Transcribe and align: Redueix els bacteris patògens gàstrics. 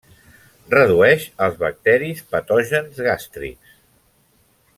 Redueix 0.73 1.27
els 1.47 1.59
bacteris 1.65 2.25
patògens 2.33 3.05
gàstrics. 3.09 3.79